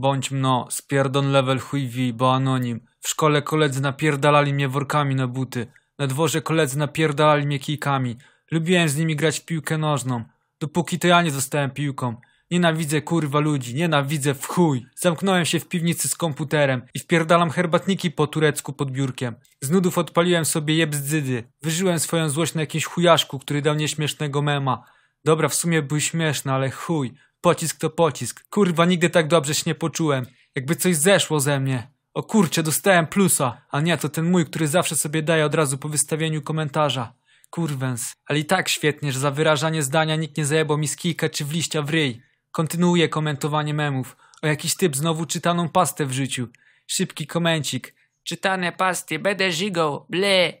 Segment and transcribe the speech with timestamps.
[0.00, 2.80] Bądź mno, spierdon level chuj wi, bo anonim.
[3.00, 5.66] W szkole koledzy napierdalali mnie workami na buty.
[5.98, 8.16] Na dworze koledzy napierdalali mnie kijkami.
[8.50, 10.24] Lubiłem z nimi grać w piłkę nożną.
[10.60, 12.16] Dopóki to ja nie zostałem piłką.
[12.50, 14.86] Nienawidzę kurwa ludzi, nienawidzę w chuj.
[14.94, 19.34] Zamknąłem się w piwnicy z komputerem i wpierdalam herbatniki po turecku pod biurkiem.
[19.60, 21.44] Z nudów odpaliłem sobie jebzdzydy.
[21.62, 24.84] Wyżyłem swoją złość na jakimś chujaszku, który dał nieśmiesznego mema.
[25.24, 27.14] Dobra, w sumie był śmieszny, ale chuj.
[27.40, 28.48] Pocisk to pocisk.
[28.48, 30.26] Kurwa, nigdy tak dobrze się nie poczułem.
[30.54, 31.90] Jakby coś zeszło ze mnie.
[32.14, 33.66] O kurczę, dostałem plusa.
[33.70, 37.14] A nie, to ten mój, który zawsze sobie daje od razu po wystawieniu komentarza.
[37.50, 38.14] Kurwens.
[38.26, 41.44] Ale i tak świetnie, że za wyrażanie zdania nikt nie zajebał mi z kijka czy
[41.44, 42.22] w liścia w ryj.
[42.52, 44.16] Kontynuuję komentowanie memów.
[44.42, 46.48] O jakiś typ znowu czytaną pastę w życiu.
[46.86, 47.94] Szybki komencik.
[48.22, 50.52] Czytane pasty, będę żigał, ble.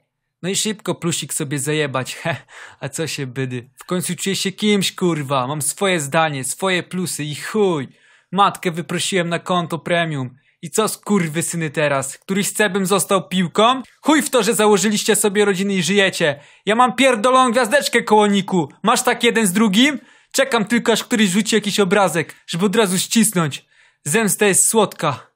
[0.42, 2.36] No i szybko plusik sobie zajebać, he.
[2.80, 3.70] A co się bydy?
[3.76, 5.46] W końcu czuję się kimś, kurwa.
[5.46, 7.88] Mam swoje zdanie, swoje plusy i chuj.
[8.32, 10.36] Matkę wyprosiłem na konto premium.
[10.62, 12.18] I co skurwy syny teraz?
[12.18, 13.82] Któryś z bym został piłką?
[14.02, 16.40] Chuj w to, że założyliście sobie rodziny i żyjecie.
[16.66, 18.68] Ja mam pierdolą gwiazdeczkę kołoniku.
[18.82, 19.98] Masz tak jeden z drugim?
[20.32, 23.66] Czekam tylko aż któryś rzuci jakiś obrazek, żeby od razu ścisnąć.
[24.04, 25.30] Zemsta jest słodka.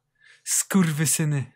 [0.45, 1.53] Skurwy syny.